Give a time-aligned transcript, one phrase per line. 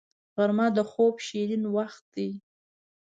[0.35, 2.29] غرمه د خوب شیرین وخت وي